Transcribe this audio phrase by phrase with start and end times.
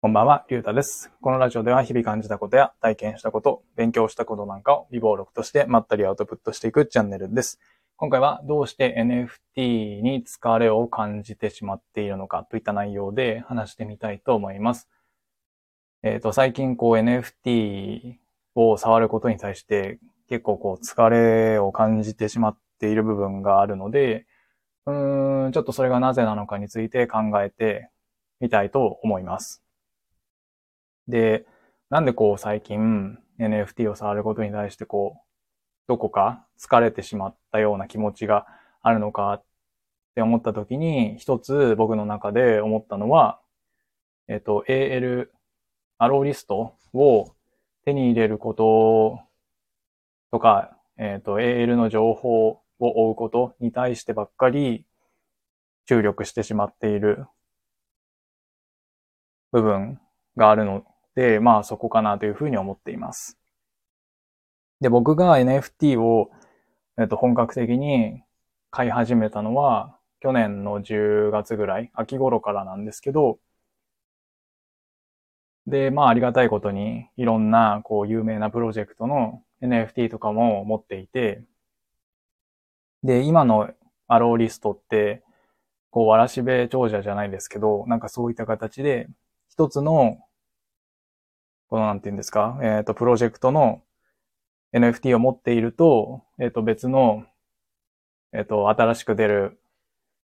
[0.00, 1.10] こんばんは、りゅうたです。
[1.20, 7.58] このラジオでは日々感じたことや体験したこと、勉強したことなんかを微暴録としてまったりアウトプットしていくチャンネルです。
[7.96, 8.94] 今回はどうして
[9.56, 14.88] NFT に疲れを感じてしまっているのかといった内容で話してみたいと思います。
[16.04, 18.18] えっ、と、最近こう NFT
[18.54, 24.26] を触ることに対して結構こう疲れを感じてしまっている部分があるので、
[24.86, 27.90] うーん、ちょっとそれがなぜなのかについて考えて
[28.38, 29.64] みたいと思います。
[31.08, 31.46] で、
[31.90, 35.20] なんでこう最近 NFT を触ることに対してこう、
[35.88, 38.46] どこか疲れてしまったような気持ちが
[38.82, 39.44] あるのかっ
[40.14, 43.40] て思った時に、一つ僕の中で思ったのは、
[44.28, 45.32] えっと、AL、
[45.96, 47.32] アローリストを
[47.84, 49.20] 手に入れること
[50.30, 54.84] とか、えっと、AL の情報を追うことに対してばっかり
[55.86, 57.26] 注力してしまっている
[59.52, 59.98] 部分
[60.36, 60.84] があるの
[61.18, 63.36] で、まあそこかなというふうに思っています。
[64.80, 66.30] で、僕が NFT を、
[66.96, 68.22] えっと、本格的に
[68.70, 73.40] 買い始めたのは、去年の10月ぐらい、秋頃からなんですけど、
[75.66, 81.42] で、まあありがたいことに、いろんな、こう、有名なプロジェクトの NFT とかも持っていて、
[83.02, 83.72] で、今の
[84.06, 85.24] アローリストって、
[85.90, 89.08] こう、わらしべ長者じゃないですけど、なんかそういった形で、
[89.48, 90.18] 一つの
[91.68, 93.82] このなんて言うんですか、えっ、と、プロジェクトの
[94.74, 97.24] NFT を持っていると、えっ、と、別の、
[98.32, 99.60] えっ、と、新しく出る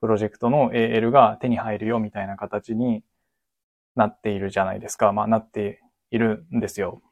[0.00, 3.04] プロジェクトの AL が手に入るよみたいな形に
[3.94, 5.12] なっているじゃないですか。
[5.12, 7.02] まあ、なっているんですよ。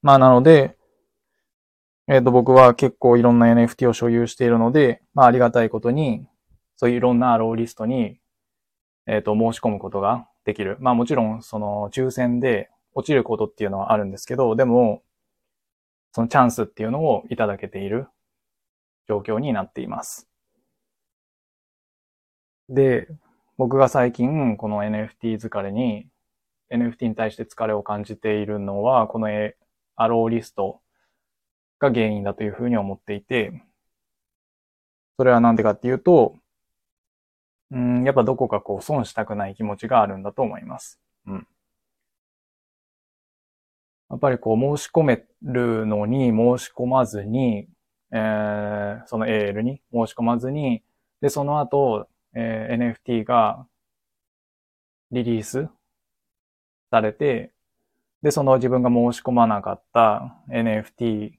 [0.00, 0.78] まあ、なので、
[2.06, 6.26] えっ、と、僕は結構いろんな NFT を所有しているので、まあ、ありがたいことに、
[6.76, 8.18] そういういろんなローリストに、
[9.06, 10.78] えっ、と、申し込むことができる。
[10.80, 15.02] まあもちろん、その抽選で落ちることっていうのはあるんですけど、でも、
[16.12, 18.08] そのチャンスっていうのをいただけている
[19.08, 20.28] 状況になっています。
[22.68, 23.06] で、
[23.56, 26.08] 僕が最近この NFT 疲れに、
[26.72, 29.28] NFT に対して疲れを感じているのは、この
[29.94, 30.80] アローリスト
[31.78, 33.62] が原因だというふうに思っていて、
[35.16, 36.36] それはなんでかっていうと、
[37.70, 40.98] うん、やっぱどこかこう損したくない気持ちがあるんだと思います。
[41.26, 41.46] うん。
[44.10, 47.68] やっぱりこう申し込めるのに申し込まずに、
[48.12, 50.82] えー、その AL に申し込まずに、
[51.20, 53.66] で、その後、えー、NFT が
[55.10, 55.68] リリース
[56.90, 57.52] されて、
[58.22, 61.32] で、その自分が申し込まなかった NFT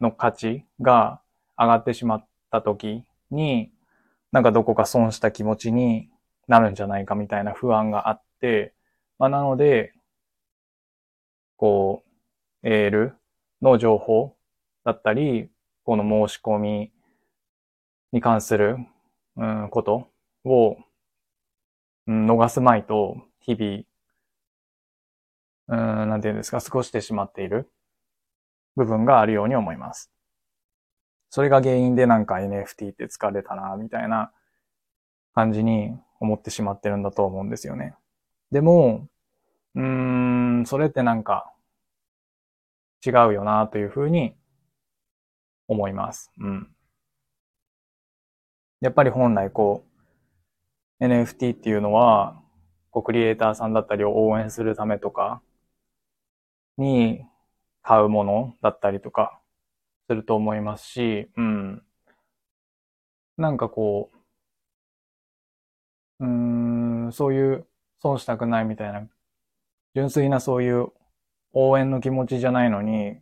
[0.00, 1.20] の価値が
[1.58, 3.70] 上がってしまった時に、
[4.32, 6.08] なんかどこか損した気持ちに
[6.48, 8.74] なるんじゃないかみたいな不安があって、
[9.18, 9.92] まあ、なので、
[11.56, 12.13] こう、
[12.64, 13.12] AL
[13.62, 14.34] の情報
[14.84, 15.50] だったり、
[15.84, 16.92] この申し込み
[18.12, 18.78] に関する、
[19.36, 20.08] うん、こと
[20.44, 20.76] を、
[22.06, 27.70] うん、逃すまいと、日々、うん、なんていうんですか、過ごしてしまっている
[28.76, 30.10] 部分があるように思います。
[31.30, 34.32] それが原因でなんか NFT って疲れたな、みたいな
[35.34, 37.94] 感じに思ってしまってるんだと思うんですよね。
[38.52, 39.08] でも、
[39.74, 39.82] うー
[40.62, 41.53] ん、それってなんか
[43.04, 44.34] 違うよな、というふうに
[45.68, 46.30] 思います。
[46.38, 46.68] うん。
[48.80, 49.84] やっぱり本来こ
[51.00, 52.40] う、NFT っていうのは、
[52.90, 55.42] こうクリエイターさんだったりを応援するためとか
[56.76, 57.24] に
[57.82, 59.40] 買うものだったりとか、
[60.08, 61.82] すると思いますし、うん。
[63.36, 64.10] なんかこ
[66.20, 67.66] う、うーん、そういう
[68.00, 69.08] 損したくないみたいな、
[69.94, 70.92] 純粋なそういう
[71.54, 73.16] 応援の気持ちじゃないのに、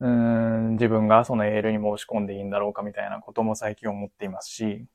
[0.00, 4.86] うん、自分がその AL に申し込んでいいんだろうかみたいなことも最近思っていますし、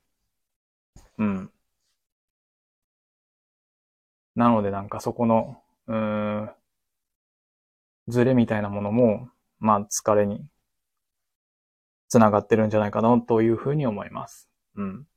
[1.18, 1.52] うん。
[4.36, 5.95] なのでなんかそこの、うー
[6.45, 6.51] ん、
[8.07, 9.30] ズレみたいなものも、
[9.60, 10.45] まあ、疲れに
[12.10, 14.50] つながってるんじゃないかなというふうに思います。
[14.75, 15.07] うん。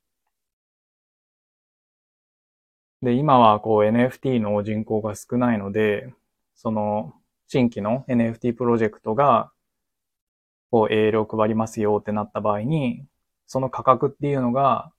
[3.01, 6.13] で、今はこう NFT の人口が少ないので、
[6.55, 7.13] その
[7.47, 9.51] 新規の NFT プロジェクトが
[10.71, 13.05] こう AL を配りますよってなった場合に、
[13.45, 14.91] その価格っていうのが、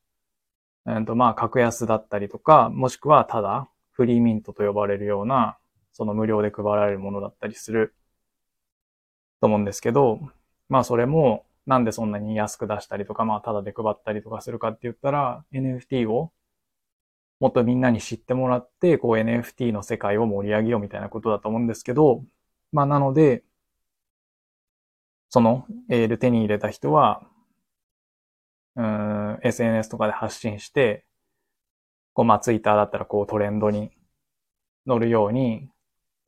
[0.87, 5.59] えっとまあ格安だったりとか、もしくはただフリーミントと呼ばれるような、
[5.93, 7.95] その無料で配られるものだったりする
[9.41, 10.21] と思うんですけど、
[10.69, 16.31] まあそれもなんでそんなに安く出したりとか、まあただで配ったりとかするかって言ったら、NFT を
[17.41, 22.25] もっとみんなに知ってもらって、こう NFT の世界を盛り上げようみたいなことだと思うんですけど、
[22.73, 23.45] まあなので、
[25.29, 27.23] そのエール手に入れた人は、
[28.77, 31.05] うん、SNS とかで発信して、
[32.17, 33.91] こう、まあ、ツイッターだったらこうトレンドに
[34.87, 35.69] 乗るように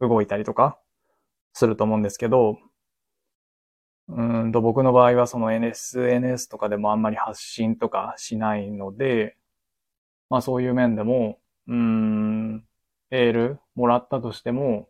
[0.01, 0.79] 動いたりとか
[1.55, 2.59] すると思うんですけど、
[4.09, 9.38] うんと、僕の場合はその SNS とかでもあんまり発信とかしないので、
[10.31, 12.65] まあそういう面でも、うん、
[13.11, 14.89] エールもらったとしても、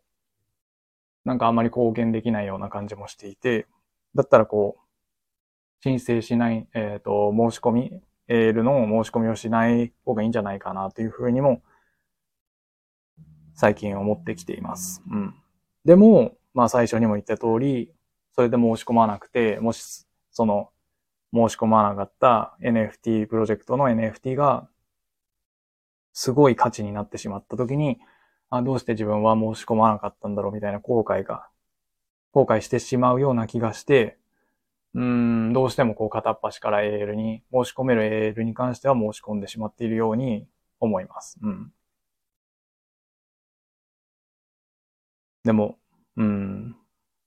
[1.24, 3.66] なんかあまり貢献できないような感じもしていて、
[4.14, 4.88] だったらこう、
[5.82, 11.62] 申請しない、えっ、ー、と、申し込み、エールの申し込みをしない方がいいんじゃないかなというふうにも、
[13.54, 15.02] 最近思ってきています。
[15.10, 15.34] うん。
[15.84, 17.92] でも、まあ最初にも言った通り、
[18.34, 20.70] それで申し込まなくて、もし、その、
[21.32, 24.68] 申し込まなかった NFT プロジェクトの NFT が、
[26.18, 28.00] すごい価値になってしまった時に、
[28.50, 31.46] あ、どうして自分は申し込まなかったんだろうみたいな後悔が、
[32.32, 34.18] 後悔してしまうような気がして、
[34.94, 40.48] うん、どうしてもこう片っ端から AL に、申し込める AL に関しては申し込んでしまっているように
[40.80, 41.38] 思います。
[41.40, 41.72] うん。
[45.44, 45.78] でも、
[46.16, 46.76] うん、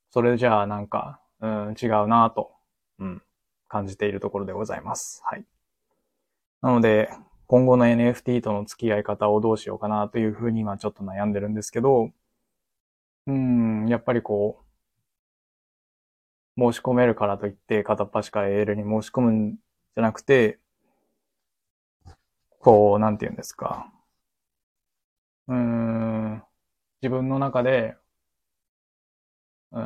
[0.09, 2.51] それじゃあなんか、うん、違うなと、
[2.99, 3.21] うん、
[3.69, 5.21] 感じているところでございます。
[5.23, 5.45] はい。
[6.61, 7.09] なので、
[7.51, 12.13] 今後の NFT との付き合い方をどうしようかなというふうに今ちょっと悩んでるんですけど、
[13.27, 14.63] うん、やっぱりこ
[16.57, 20.59] う、申し込めるからといって片っ端から AL に申し込むんじゃなくて、
[22.59, 23.92] こう、なんて言うんですか。
[25.47, 26.44] うーん、
[27.01, 27.97] 自分の中で
[29.71, 29.80] うー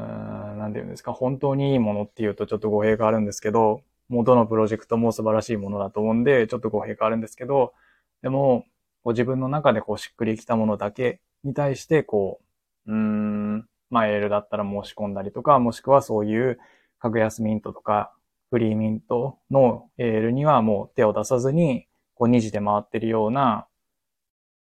[0.55, 7.73] ん、なんていうんですか、本当にいいものっていうとちょっと語弊があるんですけど、元のプロジェクトも素晴らしいものだと思うんで、ちょっと語弊があるんですけど、
[8.21, 8.65] でも、
[9.03, 12.41] こ自分の中でこうしっくりきたものだけに対して、こ
[12.87, 16.59] う、うーん、まあ、エールだったら申し込んだりとか、もしくはそういう
[16.99, 18.13] 格安ミントとか、
[18.49, 23.67] フリーミントのエールにはもう手を出さずに、こう二次で回ってるような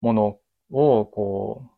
[0.01, 0.39] もの
[0.71, 1.71] を、こう、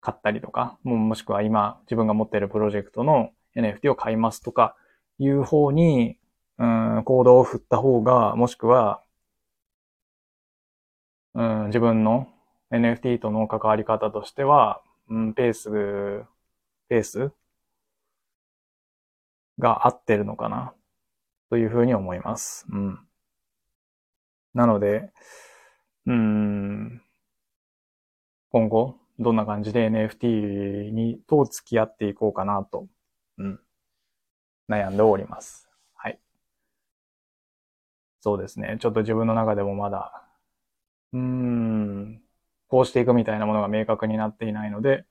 [0.00, 4.76] 買ったりとか、もしくは今自分が持っているプロジェクトの NFT を買いますとか
[5.18, 6.16] いう方に、
[6.58, 6.66] う
[7.00, 9.02] ん、行動を振った方が、もしくは、
[11.34, 12.28] うん、自分の
[12.70, 15.70] NFT との関わり方としては、うん、ペース、
[16.88, 17.32] ペース
[19.58, 20.74] が合ってるのかな、
[21.50, 22.66] というふうに思います。
[22.70, 22.98] うん。
[24.54, 25.12] なので、
[26.06, 27.02] うん、
[28.50, 32.86] 今後、どんな感じで NFT に、と付き合っていこうかなと、
[33.38, 33.60] うん、
[34.68, 35.65] 悩んでおります。
[38.26, 38.76] そうですね。
[38.80, 40.24] ちょっと自分の中でもまだ、
[41.12, 42.20] うーん、
[42.66, 45.04] こうしていくみたいなものが明確になっていないので、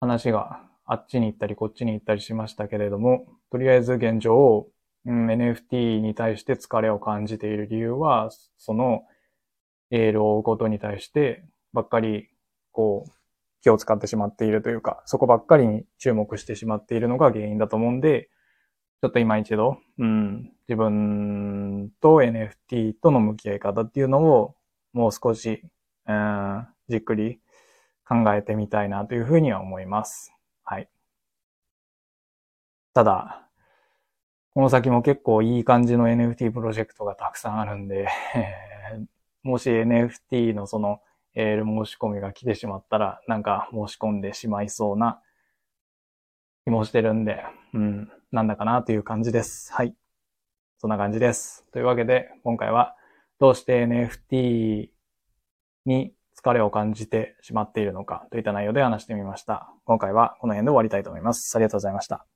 [0.00, 4.68] 話があっちに行ったりこっちに行ったりしましたけれども、とりあえず現状、
[5.06, 8.28] うん、NFT に対して疲れを感じている理由は、
[8.58, 9.04] その
[9.90, 11.42] エールを追うことに対して
[11.72, 12.28] ばっかり、
[12.72, 13.10] こう、
[13.62, 18.28] 気を使ってしまっているというか、そこばっかりに注目してしまっているのが原因だと思うんで、
[19.00, 24.54] ちょっと今一度、うん、自分と NFT との向き合い方っていうのを
[24.92, 25.62] もう少し、
[26.06, 27.40] うん、じっくり
[28.08, 30.32] 考えてみたいなというふうには思います。
[30.64, 30.88] はい。
[32.94, 33.48] ただ、
[34.54, 38.08] この先も結構いい感じの NFT プロジェクトがたくさんあるんで
[39.42, 41.00] もし NFT のその
[41.38, 45.20] えー、申し込みが来てしまったら、なんか申し込んでしまいそうな
[46.64, 47.44] 気もしてるんで、
[47.74, 49.70] うん、なんだかなという感じです。
[49.72, 49.94] はい。
[50.86, 51.64] そんな感じです。
[51.72, 52.94] というわけで、今回は、
[53.40, 54.90] どうして NFT
[55.84, 59.68] に疲れを感じてしまっているのかといった内容で話してみました。
[59.84, 61.56] 今回はこの辺で終わりたいと思います。
[61.56, 62.35] ありがとうございました。